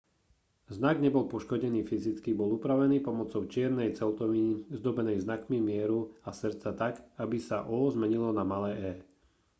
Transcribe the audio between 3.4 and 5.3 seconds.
čiernej celtoviny zdobenej